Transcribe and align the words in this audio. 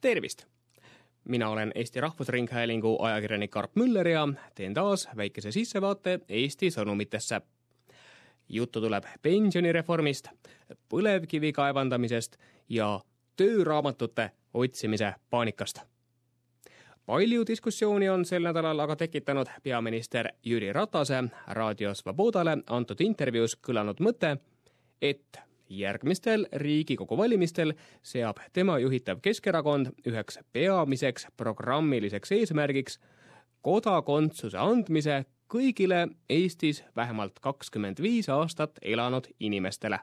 tervist! 0.00 0.46
mina 1.28 1.48
olen 1.50 1.72
Eesti 1.74 2.00
Rahvusringhäälingu 2.00 3.02
ajakirjanik 3.02 3.56
Arp 3.56 3.70
Müller 3.74 4.08
ja 4.08 4.28
teen 4.54 4.74
taas 4.74 5.08
väikese 5.16 5.52
sissevaate 5.52 6.20
Eesti 6.28 6.70
sõnumitesse. 6.70 7.40
juttu 8.48 8.80
tuleb 8.80 9.04
pensionireformist, 9.22 10.28
põlevkivi 10.88 11.52
kaevandamisest 11.52 12.36
ja 12.68 13.00
tööraamatute 13.36 14.30
otsimise 14.54 15.14
paanikast. 15.30 15.80
palju 17.06 17.46
diskussiooni 17.46 18.08
on 18.08 18.24
sel 18.24 18.42
nädalal 18.42 18.80
aga 18.80 18.96
tekitanud 18.96 19.46
peaminister 19.62 20.28
Jüri 20.44 20.72
Ratase 20.72 21.24
Raadio 21.46 21.94
Svobodale 21.94 22.58
antud 22.66 23.00
intervjuus 23.00 23.56
kõlanud 23.56 24.00
mõte, 24.00 24.36
et 25.02 25.47
järgmistel 25.68 26.46
Riigikogu 26.52 27.16
valimistel 27.16 27.72
seab 28.02 28.36
tema 28.52 28.78
juhitav 28.78 29.20
Keskerakond 29.22 29.92
üheks 30.06 30.38
peamiseks 30.52 31.26
programmiliseks 31.36 32.32
eesmärgiks 32.32 32.98
kodakondsuse 33.62 34.58
andmise 34.58 35.24
kõigile 35.48 36.08
Eestis 36.30 36.84
vähemalt 36.96 37.40
kakskümmend 37.40 38.02
viis 38.02 38.28
aastat 38.28 38.78
elanud 38.82 39.26
inimestele. 39.40 39.98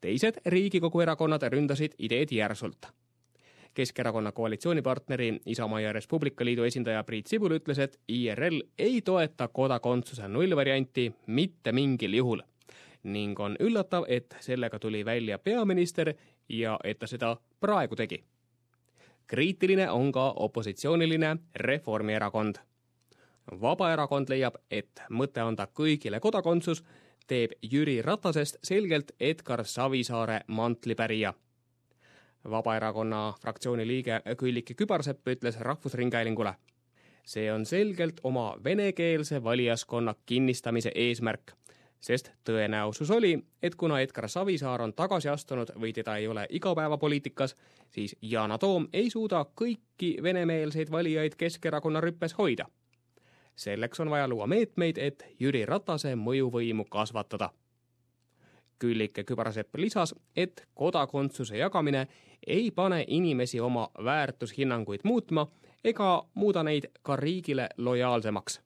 teised 0.00 0.40
Riigikogu 0.46 1.00
erakonnad 1.00 1.42
ründasid 1.42 1.94
ideed 1.98 2.32
järsult. 2.32 2.86
Keskerakonna 3.74 4.32
koalitsioonipartneri 4.32 5.40
Isamaa 5.46 5.80
ja 5.80 5.92
Res 5.92 6.06
Publica 6.06 6.44
Liidu 6.44 6.62
esindaja 6.62 7.04
Priit 7.04 7.26
Sibul 7.26 7.56
ütles, 7.56 7.78
et 7.78 8.00
IRL 8.08 8.60
ei 8.78 9.00
toeta 9.02 9.48
kodakondsuse 9.48 10.28
nullvarianti 10.28 11.12
mitte 11.26 11.72
mingil 11.72 12.14
juhul 12.14 12.42
ning 13.04 13.40
on 13.40 13.56
üllatav, 13.60 14.04
et 14.08 14.36
sellega 14.40 14.78
tuli 14.78 15.04
välja 15.04 15.38
peaminister 15.38 16.14
ja 16.48 16.78
et 16.84 16.98
ta 16.98 17.06
seda 17.06 17.36
praegu 17.60 17.96
tegi. 17.96 18.24
kriitiline 19.26 19.90
on 19.90 20.12
ka 20.12 20.30
opositsiooniline 20.36 21.36
Reformierakond. 21.56 22.54
Vabaerakond 23.60 24.28
leiab, 24.28 24.54
et 24.70 25.00
mõte 25.10 25.40
anda 25.40 25.66
kõigile 25.66 26.20
kodakondsus 26.20 26.84
teeb 27.26 27.52
Jüri 27.62 28.02
Ratasest 28.02 28.56
selgelt 28.62 29.12
Edgar 29.20 29.64
Savisaare 29.64 30.40
mantlipärija. 30.46 31.34
Vabaerakonna 32.50 33.32
fraktsiooni 33.40 33.86
liige 33.86 34.20
Külliki 34.36 34.74
Kübarsepp 34.74 35.28
ütles 35.28 35.60
Rahvusringhäälingule 35.60 36.54
see 37.24 37.52
on 37.52 37.66
selgelt 37.66 38.20
oma 38.22 38.56
venekeelse 38.64 39.44
valijaskonna 39.44 40.14
kinnistamise 40.26 40.92
eesmärk 40.94 41.52
sest 42.04 42.30
tõenäosus 42.44 43.10
oli, 43.10 43.38
et 43.62 43.74
kuna 43.74 44.00
Edgar 44.00 44.28
Savisaar 44.28 44.82
on 44.82 44.92
tagasi 44.92 45.28
astunud 45.32 45.72
või 45.80 45.92
teda 45.96 46.16
ei 46.20 46.28
ole 46.28 46.46
igapäevapoliitikas, 46.50 47.56
siis 47.88 48.16
Yana 48.22 48.58
Toom 48.58 48.88
ei 48.92 49.10
suuda 49.10 49.44
kõiki 49.60 50.16
venemeelseid 50.22 50.90
valijaid 50.92 51.36
Keskerakonna 51.36 52.00
rüppes 52.00 52.38
hoida. 52.38 52.66
selleks 53.56 54.00
on 54.00 54.10
vaja 54.10 54.28
luua 54.28 54.46
meetmeid, 54.46 54.98
et 54.98 55.24
Jüri 55.40 55.64
Ratase 55.66 56.14
mõjuvõimu 56.14 56.84
kasvatada. 56.90 57.50
Küllike 58.78 59.24
Kübarsepp 59.24 59.76
lisas, 59.76 60.14
et 60.36 60.66
kodakondsuse 60.74 61.56
jagamine 61.56 62.06
ei 62.46 62.70
pane 62.70 63.04
inimesi 63.08 63.60
oma 63.60 63.88
väärtushinnanguid 64.04 65.00
muutma 65.04 65.46
ega 65.84 66.26
muuda 66.34 66.62
neid 66.62 66.90
ka 67.02 67.16
riigile 67.16 67.68
lojaalsemaks 67.76 68.60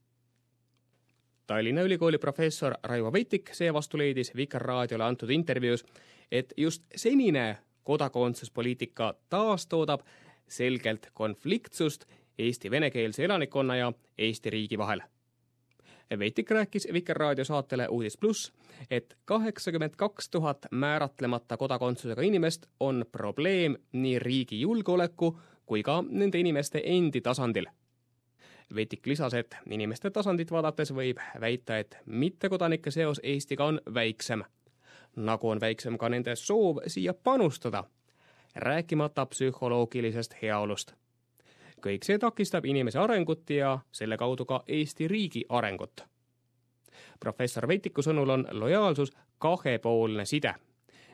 Tallinna 1.48 1.80
Ülikooli 1.82 2.18
professor 2.18 2.74
Raivo 2.82 3.12
Vetik 3.12 3.50
seevastu 3.56 3.98
leidis 3.98 4.34
Vikerraadiole 4.36 5.04
antud 5.04 5.30
intervjuus, 5.30 5.84
et 6.32 6.52
just 6.56 6.82
senine 6.96 7.58
kodakondsuspoliitika 7.88 9.14
taastoodab 9.28 10.00
selgelt 10.48 11.08
konfliktsust 11.14 12.04
Eesti 12.38 12.70
venekeelse 12.70 13.24
elanikkonna 13.24 13.76
ja 13.76 13.92
Eesti 14.18 14.50
riigi 14.50 14.78
vahel. 14.78 15.00
Vetik 16.18 16.50
rääkis 16.50 16.88
Vikerraadio 16.92 17.44
saatele 17.44 17.88
Uudis 17.88 18.18
pluss, 18.18 18.52
et 18.90 19.16
kaheksakümmend 19.24 19.96
kaks 19.96 20.28
tuhat 20.28 20.66
määratlemata 20.70 21.56
kodakondsusega 21.56 22.22
inimest 22.22 22.66
on 22.80 23.04
probleem 23.12 23.76
nii 23.92 24.18
riigi 24.18 24.60
julgeoleku 24.60 25.38
kui 25.66 25.82
ka 25.82 26.02
nende 26.10 26.38
inimeste 26.38 26.82
endi 26.84 27.20
tasandil 27.20 27.72
Vetik 28.74 29.06
lisas, 29.06 29.34
et 29.34 29.56
inimeste 29.70 30.10
tasandit 30.10 30.50
vaadates 30.50 30.90
võib 30.92 31.20
väita, 31.40 31.78
et 31.78 31.96
mittekodanike 32.06 32.90
seos 32.90 33.20
Eestiga 33.22 33.64
on 33.64 33.80
väiksem. 33.94 34.42
nagu 35.16 35.48
on 35.48 35.60
väiksem 35.60 35.98
ka 35.98 36.08
nende 36.08 36.36
soov 36.36 36.78
siia 36.86 37.14
panustada, 37.14 37.84
rääkimata 38.54 39.26
psühholoogilisest 39.26 40.34
heaolust. 40.42 40.92
kõik 41.86 42.04
see 42.04 42.18
takistab 42.18 42.64
inimese 42.64 42.98
arengut 42.98 43.50
ja 43.50 43.78
selle 43.92 44.16
kaudu 44.16 44.44
ka 44.44 44.64
Eesti 44.68 45.08
riigi 45.08 45.44
arengut. 45.48 46.04
professor 47.20 47.68
Veitiku 47.68 48.02
sõnul 48.02 48.30
on 48.30 48.46
lojaalsus 48.50 49.12
kahepoolne 49.38 50.24
side, 50.24 50.54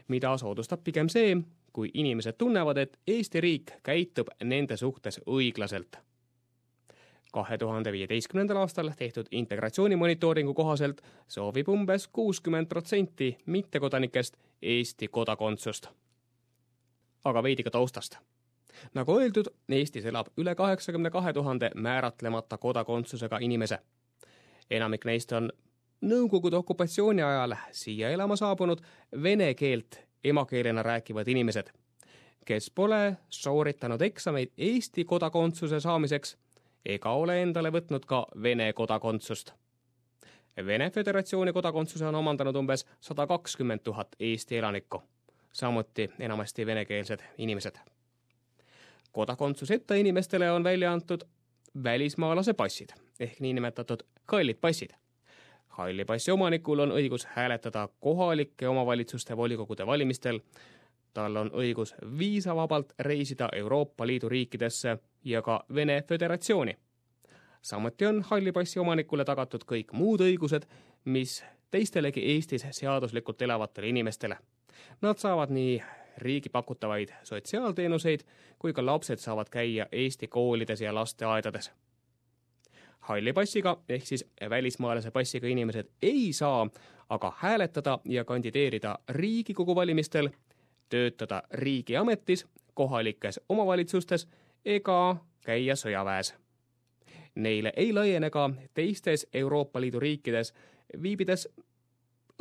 mida 0.09 0.37
soodustab 0.37 0.85
pigem 0.85 1.09
see, 1.09 1.37
kui 1.73 1.91
inimesed 1.95 2.35
tunnevad, 2.39 2.77
et 2.77 2.99
Eesti 3.07 3.41
riik 3.41 3.73
käitub 3.83 4.29
nende 4.43 4.77
suhtes 4.77 5.21
õiglaselt 5.27 5.97
kahe 7.35 7.59
tuhande 7.59 7.93
viieteistkümnendal 7.93 8.57
aastal 8.63 8.91
tehtud 8.99 9.27
integratsioonimonitooringu 9.31 10.55
kohaselt 10.55 11.01
soovib 11.29 11.69
umbes 11.69 12.09
kuuskümmend 12.09 12.67
protsenti 12.67 13.39
mittekodanikest 13.47 14.37
Eesti 14.63 15.09
kodakondsust. 15.09 15.89
aga 17.25 17.43
veidi 17.43 17.63
ka 17.63 17.71
taustast. 17.71 18.19
nagu 18.95 19.19
öeldud, 19.19 19.51
Eestis 19.69 20.05
elab 20.05 20.27
üle 20.37 20.55
kaheksakümne 20.55 21.11
kahe 21.11 21.33
tuhande 21.33 21.71
määratlemata 21.75 22.59
kodakondsusega 22.59 23.39
inimese. 23.39 23.79
enamik 24.71 25.05
neist 25.05 25.33
on 25.33 25.51
Nõukogude 26.05 26.57
okupatsiooni 26.57 27.23
ajal 27.23 27.55
siia 27.73 28.11
elama 28.11 28.37
saabunud 28.37 28.81
vene 29.23 29.55
keelt 29.55 29.97
emakeelena 30.25 30.83
rääkivad 30.83 31.29
inimesed, 31.29 31.71
kes 32.45 32.71
pole 32.71 33.17
sooritanud 33.29 34.03
eksameid 34.03 34.53
Eesti 34.59 35.05
kodakondsuse 35.05 35.81
saamiseks 35.81 36.37
ega 36.87 37.13
ole 37.13 37.43
endale 37.43 37.73
võtnud 37.73 38.07
ka 38.07 38.27
Vene 38.43 38.73
kodakondsust. 38.73 39.53
Vene 40.67 40.91
Föderatsiooni 40.91 41.53
kodakondsuse 41.53 42.07
on 42.07 42.15
omandanud 42.15 42.57
umbes 42.57 42.87
sada 43.01 43.27
kakskümmend 43.27 43.83
tuhat 43.85 44.17
Eesti 44.21 44.57
elanikku, 44.57 45.03
samuti 45.53 46.11
enamasti 46.19 46.67
venekeelsed 46.67 47.21
inimesed. 47.39 47.77
kodakondsuseta 49.13 49.95
inimestele 49.95 50.51
on 50.51 50.65
välja 50.65 50.93
antud 50.93 51.21
välismaalase 51.85 52.53
passid 52.53 52.91
ehk 53.21 53.41
niinimetatud 53.41 54.03
hallid 54.33 54.57
passid. 54.61 54.91
halli 55.69 56.05
passi 56.05 56.31
omanikul 56.31 56.79
on 56.79 56.93
õigus 56.93 57.27
hääletada 57.27 57.89
kohalike 58.01 58.69
omavalitsuste 58.69 59.37
volikogude 59.37 59.87
valimistel, 59.87 60.41
tal 61.15 61.37
on 61.37 61.51
õigus 61.51 61.95
viisavabalt 62.19 62.93
reisida 62.99 63.49
Euroopa 63.53 64.07
Liidu 64.07 64.29
riikidesse 64.29 64.99
ja 65.25 65.43
ka 65.43 65.65
Vene 65.75 66.03
Föderatsiooni. 66.03 66.77
samuti 67.63 68.07
on 68.07 68.23
halli 68.23 68.53
passi 68.53 68.79
omanikule 68.79 69.25
tagatud 69.25 69.63
kõik 69.73 69.93
muud 69.93 70.21
õigused, 70.21 70.67
mis 71.05 71.45
teistelegi 71.71 72.21
Eestis 72.21 72.67
seaduslikult 72.71 73.43
elavatele 73.43 73.89
inimestele. 73.89 74.37
Nad 75.01 75.19
saavad 75.19 75.51
nii 75.51 75.83
riigi 76.19 76.49
pakutavaid 76.49 77.09
sotsiaalteenuseid 77.23 78.21
kui 78.59 78.73
ka 78.73 78.87
lapsed 78.87 79.19
saavad 79.19 79.49
käia 79.51 79.87
Eesti 79.93 80.29
koolides 80.29 80.81
ja 80.81 80.95
lasteaedades. 80.95 81.73
halli 83.01 83.33
passiga 83.33 83.77
ehk 83.89 84.07
siis 84.07 84.25
välismaalase 84.51 85.11
passiga 85.11 85.47
inimesed 85.47 85.89
ei 86.03 86.33
saa 86.33 86.69
aga 87.09 87.33
hääletada 87.37 87.99
ja 88.05 88.25
kandideerida 88.25 88.99
Riigikogu 89.09 89.75
valimistel, 89.75 90.29
töötada 90.89 91.43
riigiametis, 91.51 92.47
kohalikes 92.75 93.41
omavalitsustes 93.49 94.29
ega 94.65 95.17
käia 95.45 95.77
sõjaväes. 95.77 96.35
Neile 97.35 97.73
ei 97.77 97.93
laiene 97.93 98.31
ka 98.31 98.51
teistes 98.75 99.27
Euroopa 99.35 99.81
Liidu 99.81 100.01
riikides 100.01 100.55
viibides 101.03 101.49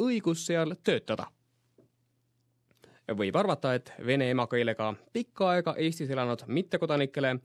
õigus 0.02 0.46
seal 0.46 0.76
töötada. 0.84 1.28
võib 3.18 3.36
arvata, 3.36 3.74
et 3.74 3.94
vene 4.06 4.30
emakeelega 4.32 4.94
pikka 5.14 5.50
aega 5.50 5.76
Eestis 5.78 6.10
elanud 6.10 6.44
mittekodanikele 6.48 7.36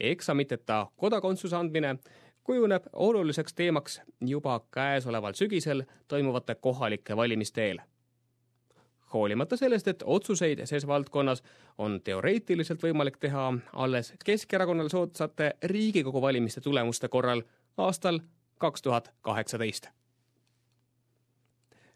eksamiteta 0.00 0.86
kodakondsuse 0.96 1.56
andmine 1.56 1.98
kujuneb 2.44 2.86
oluliseks 2.92 3.54
teemaks 3.54 4.00
juba 4.20 4.60
käesoleval 4.70 5.32
sügisel 5.32 5.82
toimuvate 6.08 6.54
kohalike 6.54 7.16
valimiste 7.16 7.66
eel 7.66 7.78
hoolimata 9.14 9.56
sellest, 9.56 9.88
et 9.88 10.02
otsuseid 10.06 10.66
ses 10.66 10.86
valdkonnas 10.86 11.42
on 11.78 12.00
teoreetiliselt 12.04 12.82
võimalik 12.82 13.16
teha 13.20 13.52
alles 13.72 14.14
Keskerakonnale 14.24 14.88
soodsate 14.88 15.52
Riigikogu 15.62 16.22
valimiste 16.22 16.60
tulemuste 16.60 17.08
korral 17.08 17.42
aastal 17.76 18.20
kaks 18.58 18.82
tuhat 18.82 19.12
kaheksateist. 19.22 19.88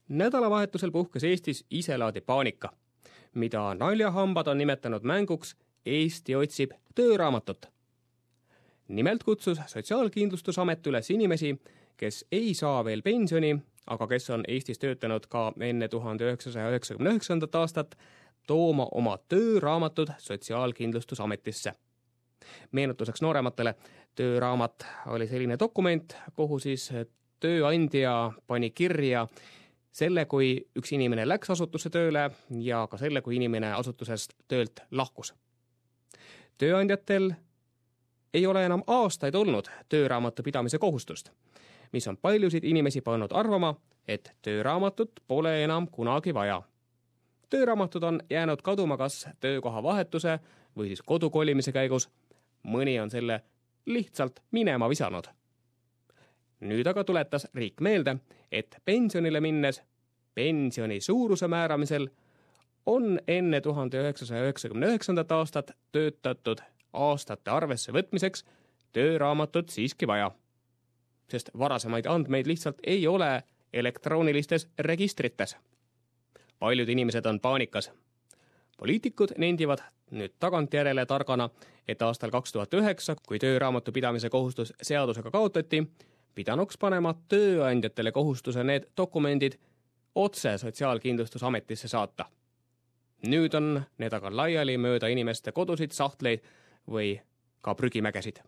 nädalavahetusel 0.08 0.90
puhkes 0.90 1.24
Eestis 1.24 1.64
iselaadi 1.70 2.20
paanika, 2.20 2.72
mida 3.34 3.74
naljahambad 3.74 4.46
on 4.46 4.58
nimetanud 4.58 5.02
mänguks 5.02 5.56
Eesti 5.86 6.34
otsib 6.36 6.70
tööraamatut. 6.94 7.66
nimelt 8.88 9.22
kutsus 9.22 9.58
Sotsiaalkindlustusamet 9.66 10.86
üles 10.86 11.10
inimesi, 11.10 11.60
kes 11.96 12.26
ei 12.32 12.54
saa 12.54 12.84
veel 12.84 13.02
pensioni, 13.02 13.58
aga 13.90 14.06
kes 14.06 14.30
on 14.30 14.44
Eestis 14.48 14.78
töötanud 14.78 15.26
ka 15.28 15.52
enne 15.60 15.88
tuhande 15.88 16.24
üheksasaja 16.24 16.70
üheksakümne 16.70 17.10
üheksandat 17.10 17.54
aastat, 17.54 17.94
tooma 18.46 18.88
oma 18.90 19.18
tööraamatud 19.28 20.08
Sotsiaalkindlustusametisse. 20.18 21.72
meenutuseks 22.72 23.22
noorematele, 23.22 23.74
tööraamat 24.14 24.86
oli 25.06 25.26
selline 25.26 25.58
dokument, 25.58 26.16
kuhu 26.36 26.58
siis 26.58 26.92
tööandja 27.40 28.32
pani 28.46 28.70
kirja 28.70 29.26
selle, 29.92 30.24
kui 30.24 30.66
üks 30.78 30.92
inimene 30.92 31.28
läks 31.28 31.50
asutusse 31.50 31.90
tööle 31.90 32.30
ja 32.60 32.86
ka 32.90 32.98
selle, 32.98 33.22
kui 33.22 33.36
inimene 33.36 33.72
asutusest 33.72 34.34
töölt 34.48 34.82
lahkus. 34.90 35.34
tööandjatel 36.58 37.32
ei 38.34 38.46
ole 38.46 38.64
enam 38.64 38.82
aastaid 38.86 39.34
olnud 39.34 39.68
tööraamatu 39.88 40.42
pidamise 40.42 40.78
kohustust, 40.78 41.30
mis 41.92 42.08
on 42.08 42.16
paljusid 42.16 42.64
inimesi 42.64 43.00
pannud 43.00 43.32
arvama, 43.32 43.74
et 44.08 44.32
tööraamatut 44.42 45.20
pole 45.28 45.64
enam 45.64 45.88
kunagi 45.88 46.34
vaja. 46.34 46.62
tööraamatud 47.50 48.02
on 48.02 48.20
jäänud 48.30 48.62
kaduma 48.62 48.96
kas 48.96 49.28
töökoha 49.40 49.82
vahetuse 49.82 50.38
või 50.76 50.86
siis 50.86 51.02
kodu 51.02 51.30
kolimise 51.30 51.72
käigus, 51.72 52.08
mõni 52.62 53.00
on 53.02 53.10
selle 53.10 53.40
lihtsalt 53.86 54.40
minema 54.50 54.88
visanud 54.88 55.28
nüüd 56.60 56.86
aga 56.90 57.04
tuletas 57.04 57.46
riik 57.54 57.80
meelde, 57.80 58.16
et 58.50 58.76
pensionile 58.84 59.40
minnes 59.40 59.82
pensioni 60.34 61.00
suuruse 61.00 61.48
määramisel 61.48 62.08
on 62.86 63.18
enne 63.28 63.60
tuhande 63.60 64.00
üheksasaja 64.00 64.46
üheksakümne 64.46 64.90
üheksandat 64.90 65.32
aastat 65.32 65.72
töötatud 65.92 66.62
aastate 66.92 67.50
arvesse 67.50 67.92
võtmiseks 67.92 68.44
tööraamatut 68.92 69.68
siiski 69.70 70.06
vaja. 70.06 70.30
Sest 71.30 71.50
varasemaid 71.58 72.06
andmeid 72.06 72.46
lihtsalt 72.46 72.78
ei 72.86 73.06
ole 73.06 73.42
elektroonilistes 73.72 74.68
registrites. 74.78 75.56
paljud 76.58 76.88
inimesed 76.88 77.26
on 77.26 77.40
paanikas. 77.40 77.90
poliitikud 78.76 79.28
nendivad 79.36 79.78
nüüd 80.10 80.32
tagantjärele 80.40 81.06
targana, 81.06 81.50
et 81.88 82.02
aastal 82.02 82.30
kaks 82.30 82.52
tuhat 82.52 82.74
üheksa, 82.74 83.16
kui 83.26 83.38
tööraamatu 83.38 83.92
pidamise 83.92 84.30
kohustus 84.30 84.72
seadusega 84.82 85.30
kaotati, 85.30 85.82
pidanuks 86.34 86.78
panema 86.78 87.14
tööandjatele 87.28 88.12
kohustuse 88.12 88.64
need 88.64 88.88
dokumendid 88.96 89.58
otse 90.14 90.58
Sotsiaalkindlustusametisse 90.58 91.88
saata. 91.88 92.24
nüüd 93.26 93.54
on 93.54 93.82
need 93.98 94.12
aga 94.14 94.30
laiali 94.30 94.76
mööda 94.78 95.08
inimeste 95.10 95.52
kodusid, 95.52 95.90
sahtleid 95.90 96.40
või 96.90 97.20
ka 97.60 97.74
prügimägesid. 97.74 98.38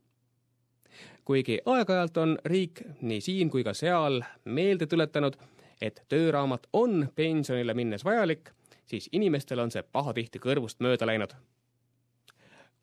Kuigi 1.25 1.61
aeg-ajalt 1.67 2.17
on 2.17 2.39
riik 2.45 2.83
nii 3.01 3.21
siin 3.21 3.51
kui 3.51 3.65
ka 3.65 3.75
seal 3.75 4.23
meelde 4.45 4.87
tuletanud, 4.87 5.37
et 5.81 6.03
tööraamat 6.09 6.67
on 6.73 7.09
pensionile 7.17 7.75
minnes 7.75 8.05
vajalik, 8.05 8.51
siis 8.87 9.09
inimestel 9.13 9.59
on 9.59 9.71
see 9.71 9.83
pahatihti 9.83 10.39
kõrvust 10.39 10.81
mööda 10.81 11.07
läinud. 11.07 11.35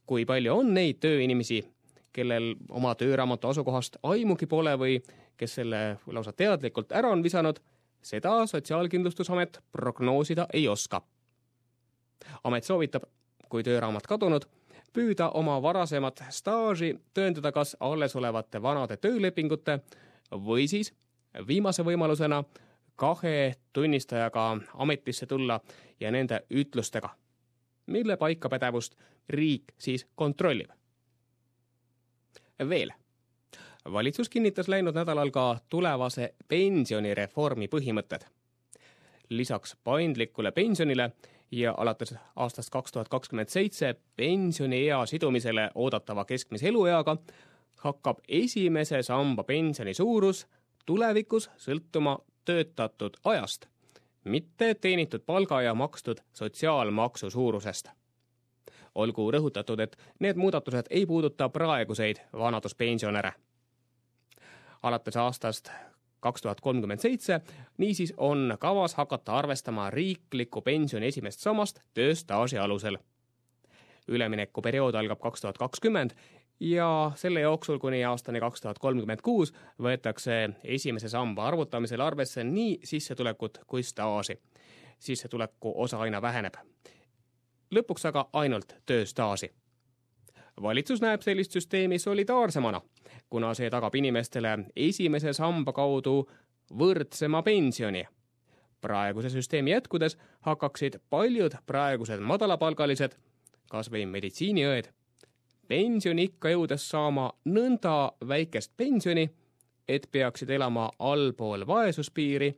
kui 0.07 0.25
palju 0.25 0.53
on 0.55 0.73
neid 0.73 1.01
tööinimesi, 1.03 1.65
kellel 2.13 2.55
oma 2.69 2.93
tööraamatu 2.95 3.49
asukohast 3.49 3.97
aimugi 4.03 4.47
pole 4.47 4.77
või 4.79 5.01
kes 5.37 5.55
selle 5.59 5.97
lausa 6.07 6.31
teadlikult 6.33 6.91
ära 6.91 7.09
on 7.11 7.23
visanud, 7.23 7.59
seda 8.01 8.45
Sotsiaalkindlustusamet 8.47 9.59
prognoosida 9.71 10.47
ei 10.53 10.67
oska. 10.67 11.01
amet 12.43 12.63
soovitab, 12.63 13.03
kui 13.49 13.63
tööraamat 13.63 14.07
kadunud, 14.07 14.45
püüda 14.93 15.29
oma 15.33 15.61
varasemat 15.61 16.23
staaži 16.29 16.93
tõendada 17.13 17.51
kas 17.51 17.75
allesolevate 17.79 18.61
vanade 18.61 18.97
töölepingute 18.97 19.79
või 20.31 20.67
siis 20.67 20.93
viimase 21.47 21.83
võimalusena 21.83 22.43
kahe 22.95 23.53
tunnistajaga 23.73 24.57
ametisse 24.73 25.25
tulla 25.25 25.59
ja 25.99 26.11
nende 26.11 26.41
ütlustega, 26.49 27.09
mille 27.87 28.17
paikapädevust 28.17 28.95
riik 29.29 29.73
siis 29.77 30.07
kontrollib 30.15 30.71
veel. 32.69 32.91
valitsus 33.91 34.29
kinnitas 34.29 34.67
läinud 34.67 34.95
nädalal 34.95 35.29
ka 35.31 35.59
tulevase 35.69 36.33
pensionireformi 36.47 37.67
põhimõtted. 37.67 38.25
lisaks 39.29 39.75
paindlikule 39.83 40.51
pensionile 40.51 41.11
ja 41.51 41.73
alates 41.77 42.15
aastast 42.35 42.69
kaks 42.69 42.91
tuhat 42.91 43.09
kakskümmend 43.09 43.49
seitse 43.49 43.95
pensioniea 44.15 45.05
sidumisele 45.05 45.69
oodatava 45.75 46.25
keskmise 46.25 46.67
elueaga 46.67 47.17
hakkab 47.77 48.19
esimese 48.27 49.03
samba 49.03 49.43
pensioni 49.43 49.93
suurus 49.93 50.47
tulevikus 50.85 51.49
sõltuma 51.57 52.17
töötatud 52.45 53.17
ajast, 53.23 53.65
mitte 54.23 54.75
teenitud 54.75 55.21
palga 55.25 55.61
ja 55.61 55.73
makstud 55.73 56.19
sotsiaalmaksu 56.33 57.29
suurusest 57.29 57.89
olgu 58.97 59.31
rõhutatud, 59.31 59.79
et 59.79 59.97
need 60.19 60.39
muudatused 60.41 60.89
ei 60.89 61.05
puuduta 61.05 61.49
praeguseid 61.49 62.17
vanaduspensionäre. 62.33 63.33
alates 64.83 65.17
aastast 65.17 65.69
kaks 66.19 66.41
tuhat 66.41 66.61
kolmkümmend 66.61 66.99
seitse, 66.99 67.41
niisiis 67.77 68.13
on 68.17 68.57
kavas 68.59 68.95
hakata 68.95 69.37
arvestama 69.37 69.89
riikliku 69.89 70.61
pensioni 70.61 71.07
esimest 71.07 71.39
sammast 71.39 71.79
tööstaaži 71.93 72.57
alusel. 72.57 72.97
üleminekuperiood 74.07 74.95
algab 74.95 75.19
kaks 75.19 75.41
tuhat 75.41 75.57
kakskümmend 75.57 76.11
ja 76.59 77.11
selle 77.15 77.41
jooksul 77.41 77.77
kuni 77.77 78.05
aastani 78.05 78.39
kaks 78.39 78.61
tuhat 78.61 78.79
kolmkümmend 78.79 79.21
kuus 79.21 79.53
võetakse 79.81 80.49
esimese 80.63 81.09
samba 81.09 81.47
arvutamisel 81.47 82.01
arvesse 82.01 82.43
nii 82.43 82.79
sissetulekut 82.83 83.59
kui 83.67 83.83
staaži. 83.83 84.39
sissetuleku 84.99 85.73
osa 85.75 85.99
aina 85.99 86.21
väheneb 86.21 86.55
lõpuks 87.73 88.07
aga 88.07 88.27
ainult 88.33 88.75
tööstaaži. 88.85 89.51
Valitsus 90.61 91.01
näeb 91.01 91.21
sellist 91.21 91.51
süsteemi 91.51 91.99
solidaarsemana, 91.99 92.81
kuna 93.29 93.53
see 93.53 93.69
tagab 93.69 93.95
inimestele 93.95 94.57
esimese 94.75 95.33
samba 95.33 95.73
kaudu 95.73 96.21
võrdsema 96.79 97.43
pensioni. 97.43 98.05
praeguse 98.81 99.29
süsteemi 99.29 99.71
jätkudes 99.71 100.17
hakkaksid 100.41 100.99
paljud 101.09 101.55
praegused 101.65 102.19
madalapalgalised, 102.19 103.15
kas 103.69 103.91
või 103.91 104.05
meditsiiniõed, 104.05 104.91
pensioniikka 105.67 106.49
jõudes 106.49 106.89
saama 106.89 107.31
nõnda 107.45 108.11
väikest 108.27 108.71
pensioni, 108.77 109.29
et 109.87 110.07
peaksid 110.11 110.49
elama 110.49 110.91
allpool 110.99 111.67
vaesuspiiri 111.67 112.53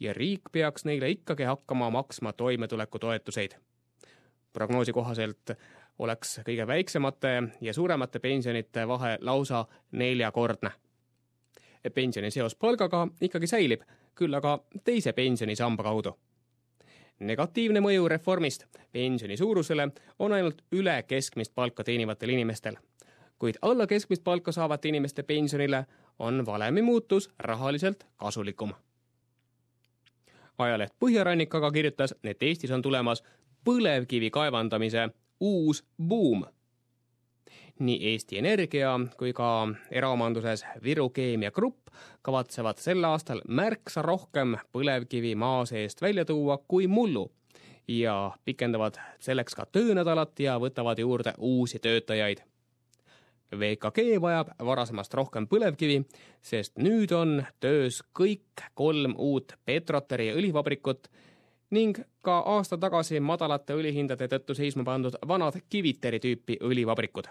ja 0.00 0.12
riik 0.12 0.52
peaks 0.52 0.84
neile 0.84 1.10
ikkagi 1.10 1.42
hakkama 1.42 1.90
maksma 1.90 2.32
toimetulekutoetuseid 2.32 3.58
prognoosi 4.54 4.92
kohaselt 4.92 5.50
oleks 5.98 6.40
kõige 6.46 6.66
väiksemate 6.66 7.42
ja 7.60 7.74
suuremate 7.74 8.18
pensionite 8.18 8.88
vahe 8.88 9.18
lausa 9.20 9.64
neljakordne. 9.92 10.70
pensioni 11.94 12.30
seos 12.30 12.54
palgaga 12.54 13.08
ikkagi 13.20 13.46
säilib, 13.46 13.82
küll 14.14 14.34
aga 14.34 14.58
teise 14.84 15.12
pensionisamba 15.12 15.82
kaudu. 15.82 16.18
negatiivne 17.18 17.80
mõju 17.80 18.08
reformist 18.08 18.66
pensioni 18.92 19.36
suurusele 19.36 19.88
on 20.18 20.32
ainult 20.32 20.62
üle 20.72 21.02
keskmist 21.02 21.54
palka 21.54 21.84
teenivatel 21.84 22.28
inimestel, 22.28 22.76
kuid 23.38 23.54
alla 23.62 23.86
keskmist 23.86 24.24
palka 24.24 24.52
saavate 24.52 24.88
inimeste 24.88 25.22
pensionile 25.22 25.86
on 26.18 26.46
valemi 26.46 26.82
muutus 26.82 27.30
rahaliselt 27.38 28.06
kasulikum 28.16 28.72
ajaleht 30.58 30.92
Põhjarannik 31.00 31.54
aga 31.54 31.70
kirjutas, 31.70 32.14
et 32.24 32.42
Eestis 32.42 32.70
on 32.70 32.82
tulemas 32.82 33.22
põlevkivi 33.64 34.30
kaevandamise 34.30 35.08
uus 35.44 35.84
buum. 36.08 36.44
nii 37.78 37.98
Eesti 38.12 38.38
Energia 38.38 38.92
kui 39.18 39.32
ka 39.32 39.68
eraomanduses 39.90 40.62
Viru 40.82 41.08
Keemia 41.10 41.50
Grupp 41.50 41.90
kavatsevad 42.22 42.78
sel 42.78 43.04
aastal 43.04 43.42
märksa 43.48 44.02
rohkem 44.02 44.54
põlevkivi 44.72 45.34
maa 45.34 45.64
seest 45.66 46.02
välja 46.02 46.24
tuua 46.24 46.58
kui 46.68 46.86
mullu 46.86 47.26
ja 47.88 48.30
pikendavad 48.44 49.02
selleks 49.20 49.58
ka 49.58 49.66
töönädalat 49.66 50.40
ja 50.40 50.56
võtavad 50.62 51.02
juurde 51.02 51.34
uusi 51.38 51.78
töötajaid 51.78 52.44
VKG 53.58 54.20
vajab 54.20 54.54
varasemast 54.66 55.14
rohkem 55.14 55.46
põlevkivi, 55.50 56.00
sest 56.42 56.78
nüüd 56.80 57.12
on 57.14 57.42
töös 57.60 58.00
kõik 58.16 58.64
kolm 58.74 59.14
uut 59.18 59.56
Petroteri 59.64 60.30
õlivabrikut 60.34 61.10
ning 61.74 61.98
ka 62.22 62.38
aasta 62.38 62.78
tagasi 62.78 63.20
madalate 63.20 63.74
õlihindade 63.74 64.28
tõttu 64.30 64.54
seisma 64.54 64.84
pandud 64.86 65.16
vanad 65.28 65.58
Kiviteri 65.68 66.20
tüüpi 66.22 66.58
õlivabrikud. 66.62 67.26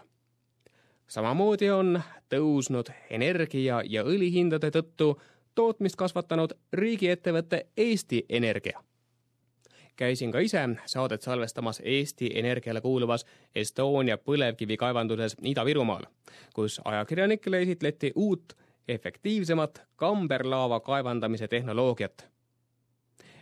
samamoodi 1.08 1.70
on 1.70 2.02
tõusnud 2.30 2.90
energia 3.10 3.82
ja 3.86 4.04
õlihindade 4.04 4.72
tõttu 4.72 5.14
tootmist 5.56 5.96
kasvatanud 5.96 6.52
riigiettevõte 6.74 7.66
Eesti 7.78 8.26
Energia. 8.30 8.84
käisin 9.96 10.32
ka 10.32 10.40
ise 10.40 10.70
saadet 10.86 11.22
salvestamas 11.22 11.82
Eesti 11.86 12.32
Energiale 12.36 12.82
kuuluvas 12.82 13.26
Estonia 13.56 14.18
põlevkivikaevanduses 14.18 15.36
Ida-Virumaal, 15.42 16.04
kus 16.54 16.82
ajakirjanikele 16.86 17.62
esitleti 17.62 18.12
uut 18.16 18.54
efektiivsemat 18.88 19.82
kamberlaava 19.96 20.80
kaevandamise 20.80 21.48
tehnoloogiat. 21.48 22.33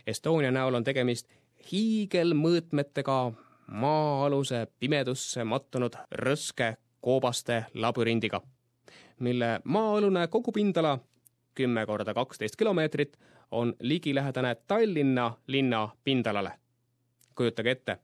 Estonia 0.08 0.52
näol 0.52 0.74
on 0.74 0.84
tegemist 0.84 1.28
hiigelmõõtmetega 1.72 3.32
maa-aluse 3.68 4.68
pimedusse 4.80 5.44
mattunud 5.44 5.96
rõske 6.12 6.76
koobaste 7.02 7.66
labürindiga, 7.74 8.42
mille 9.20 9.60
maa-alune 9.64 10.28
kogupindala 10.28 11.00
kümme 11.56 11.86
korda 11.86 12.14
kaksteist 12.14 12.56
kilomeetrit 12.56 13.18
on 13.52 13.74
ligilähedane 13.80 14.56
Tallinna 14.68 15.38
linna 15.48 15.90
pindalale. 16.04 16.52
kujutage 17.36 17.72
ette, 17.72 17.98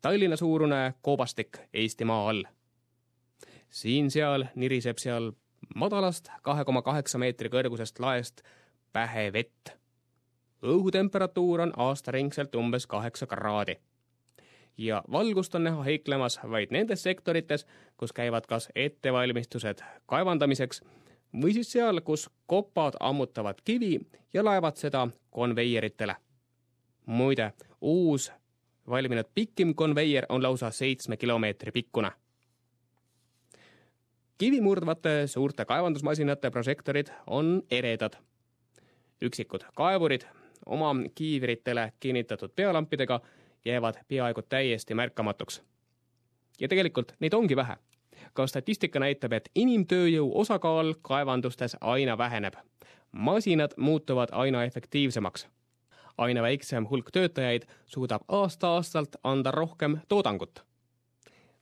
Tallinna 0.00 0.36
suurune 0.36 0.94
koobastik 1.02 1.58
Eestimaa 1.74 2.28
all. 2.28 2.44
siin-seal 3.70 4.44
niriseb 4.54 4.98
seal 4.98 5.32
madalast 5.74 6.30
kahe 6.42 6.64
koma 6.64 6.82
kaheksa 6.82 7.18
meetri 7.18 7.48
kõrgusest 7.48 7.98
laest 7.98 8.42
pähe 8.92 9.32
vett. 9.32 9.79
Õhutemperatuur 10.62 11.60
on 11.60 11.72
aastaringselt 11.76 12.54
umbes 12.54 12.86
kaheksa 12.86 13.26
kraadi. 13.26 13.76
ja 14.78 15.02
valgust 15.10 15.54
on 15.54 15.64
näha 15.64 15.82
heiklemas 15.82 16.40
vaid 16.50 16.70
nendes 16.70 17.02
sektorites, 17.02 17.66
kus 17.96 18.12
käivad 18.12 18.46
kas 18.46 18.68
ettevalmistused 18.74 19.82
kaevandamiseks 20.06 20.82
või 21.42 21.52
siis 21.52 21.72
seal, 21.72 22.00
kus 22.00 22.30
kopad 22.46 22.94
ammutavad 23.00 23.60
kivi 23.64 24.00
ja 24.32 24.44
laevad 24.44 24.76
seda 24.76 25.08
konveieritele. 25.30 26.16
muide, 27.06 27.52
uus 27.80 28.32
valminud 28.88 29.26
pikim 29.34 29.74
konveier 29.74 30.26
on 30.28 30.42
lausa 30.42 30.70
seitsme 30.70 31.16
kilomeetri 31.16 31.72
pikkune. 31.72 32.10
kivi 34.38 34.60
murdvate 34.60 35.26
suurte 35.26 35.64
kaevandusmasinate 35.64 36.50
prožektorid 36.50 37.06
on 37.26 37.62
eredad. 37.70 38.12
üksikud 39.22 39.64
kaevurid 39.74 40.39
oma 40.66 40.94
kiivritele 41.14 41.92
kinnitatud 42.00 42.50
pealampidega 42.56 43.20
jäävad 43.64 43.94
peaaegu 44.08 44.42
täiesti 44.42 44.94
märkamatuks. 44.94 45.62
ja 46.60 46.68
tegelikult 46.68 47.12
neid 47.20 47.32
ongi 47.32 47.56
vähe 47.56 47.76
ka 48.34 48.46
statistika 48.46 49.00
näitab, 49.00 49.32
et 49.32 49.50
inimtööjõu 49.54 50.30
osakaal 50.40 50.94
kaevandustes 51.02 51.76
aina 51.80 52.18
väheneb. 52.18 52.54
masinad 53.12 53.70
muutuvad 53.76 54.28
aina 54.32 54.64
efektiivsemaks. 54.64 55.48
aina 56.18 56.42
väiksem 56.42 56.86
hulk 56.90 57.10
töötajaid 57.10 57.62
suudab 57.86 58.22
aasta-aastalt 58.28 59.16
anda 59.24 59.50
rohkem 59.50 59.98
toodangut. 60.08 60.64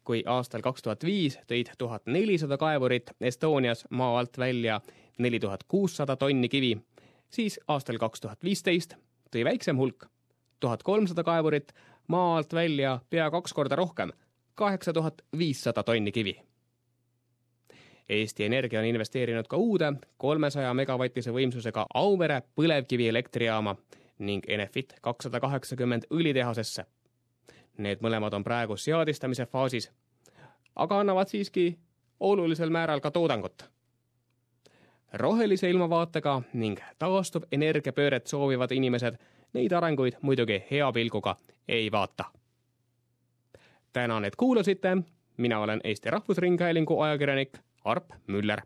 kui 0.05 0.23
aastal 0.27 0.61
kaks 0.61 0.83
tuhat 0.83 1.05
viis 1.05 1.39
tõid 1.39 1.73
tuhat 1.79 2.07
nelisada 2.07 2.57
kaevurit 2.57 3.11
Estonias 3.21 3.85
maa 3.91 4.19
alt 4.19 4.39
välja 4.39 4.81
neli 5.19 5.41
tuhat 5.41 5.65
kuussada 5.69 6.17
tonni 6.17 6.49
kivi, 6.49 6.79
siis 7.31 7.61
aastal 7.69 7.99
kaks 7.99 8.21
tuhat 8.21 8.45
viisteist 8.45 8.95
tõi 9.31 9.45
väiksem 9.45 9.77
hulk, 9.77 10.07
tuhat 10.61 10.83
kolmsada 10.83 11.25
kaevurit, 11.25 11.73
maa 12.09 12.37
alt 12.37 12.53
välja 12.53 12.99
pea 13.11 13.31
kaks 13.31 13.53
korda 13.53 13.77
rohkem, 13.77 14.13
kaheksa 14.55 14.93
tuhat 14.93 15.23
viissada 15.39 15.83
tonni 15.83 16.13
kivi 16.13 16.39
Eesti 18.09 18.45
Energia 18.45 18.81
on 18.81 18.87
investeerinud 18.87 19.47
ka 19.49 19.57
uude 19.57 19.93
kolmesaja 20.17 20.75
megavatise 20.75 21.33
võimsusega 21.33 21.87
Auvere 21.95 22.41
põlevkivielektrijaama 22.57 23.75
ning 24.19 24.49
Enefit 24.49 24.95
kakssada 25.03 25.41
kaheksakümmend 25.41 26.09
õlitehasesse. 26.11 26.85
Need 27.79 28.01
mõlemad 28.03 28.35
on 28.35 28.45
praegu 28.45 28.77
seadistamise 28.77 29.47
faasis, 29.47 29.91
aga 30.75 31.01
annavad 31.01 31.29
siiski 31.29 31.69
olulisel 32.21 32.71
määral 32.71 33.01
ka 33.01 33.11
toodangut. 33.11 33.69
Rohelise 35.13 35.71
ilmavaatega 35.71 36.43
ning 36.53 36.79
taastuvenergiapööret 36.99 38.27
soovivad 38.27 38.73
inimesed 38.73 39.17
neid 39.53 39.73
arenguid 39.73 40.19
muidugi 40.23 40.63
hea 40.71 40.93
pilguga 40.93 41.37
ei 41.69 41.93
vaata. 41.93 42.25
tänan, 43.93 44.25
et 44.25 44.37
kuulasite, 44.37 44.97
mina 45.37 45.61
olen 45.61 45.81
Eesti 45.85 46.11
Rahvusringhäälingu 46.11 47.01
ajakirjanik 47.01 47.59
Arp 47.85 48.11
Müller 48.27 48.61